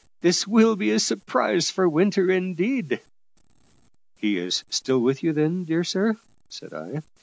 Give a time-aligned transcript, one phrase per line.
[0.21, 3.01] This will be a surprise for Winter, indeed."
[4.15, 6.17] "He is still with you, then, dear sir?"
[6.49, 7.03] said I.